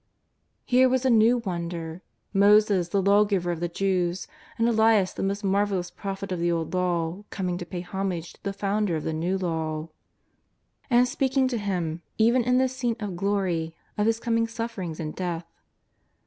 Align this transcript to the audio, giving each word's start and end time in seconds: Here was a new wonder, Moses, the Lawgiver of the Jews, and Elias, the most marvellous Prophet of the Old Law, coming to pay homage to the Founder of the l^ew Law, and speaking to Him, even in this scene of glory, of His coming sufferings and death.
Here 0.65 0.89
was 0.89 1.05
a 1.05 1.11
new 1.11 1.37
wonder, 1.45 2.01
Moses, 2.33 2.87
the 2.89 3.03
Lawgiver 3.03 3.51
of 3.51 3.59
the 3.59 3.67
Jews, 3.69 4.27
and 4.57 4.67
Elias, 4.67 5.13
the 5.13 5.21
most 5.21 5.43
marvellous 5.43 5.91
Prophet 5.91 6.31
of 6.31 6.39
the 6.39 6.51
Old 6.51 6.73
Law, 6.73 7.23
coming 7.29 7.55
to 7.59 7.67
pay 7.67 7.81
homage 7.81 8.33
to 8.33 8.41
the 8.41 8.51
Founder 8.51 8.95
of 8.95 9.03
the 9.03 9.11
l^ew 9.13 9.39
Law, 9.39 9.89
and 10.89 11.07
speaking 11.07 11.47
to 11.49 11.57
Him, 11.59 12.01
even 12.17 12.43
in 12.43 12.57
this 12.57 12.75
scene 12.75 12.95
of 12.99 13.15
glory, 13.15 13.75
of 13.95 14.07
His 14.07 14.19
coming 14.19 14.47
sufferings 14.47 14.99
and 14.99 15.15
death. 15.15 15.45